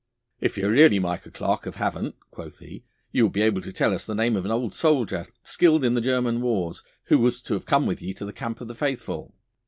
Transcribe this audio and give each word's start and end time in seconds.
'If 0.39 0.57
you 0.57 0.65
are 0.65 0.71
really 0.71 0.97
Micah 0.97 1.29
Clarke 1.29 1.67
of 1.67 1.75
Havant,' 1.75 2.15
quoth 2.31 2.57
he, 2.57 2.83
'you 3.11 3.21
will 3.25 3.29
be 3.29 3.43
able 3.43 3.61
to 3.61 3.71
tell 3.71 3.93
us 3.93 4.03
the 4.03 4.15
name 4.15 4.35
of 4.35 4.45
an 4.45 4.49
old 4.51 4.73
soldier, 4.73 5.25
skilled 5.43 5.85
in 5.85 5.93
the 5.93 6.01
German 6.01 6.41
wars, 6.41 6.83
who 7.03 7.19
was 7.19 7.39
to 7.43 7.53
have 7.53 7.67
come 7.67 7.85
with 7.85 8.01
ye 8.01 8.11
to 8.15 8.25
the 8.25 8.33
camp 8.33 8.61
of 8.61 8.67
the 8.67 8.73
faithful. 8.73 9.35